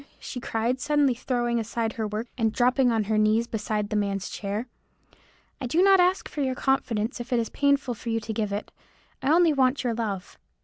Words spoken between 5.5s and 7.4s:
"I do not ask for your confidence if it